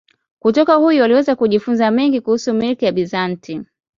Kutoka 0.39 0.75
huyu 0.75 1.03
aliweza 1.03 1.35
kujifunza 1.35 1.91
mengi 1.91 2.21
kuhusu 2.21 2.53
milki 2.53 2.85
ya 2.85 2.91
Bizanti. 2.91 3.61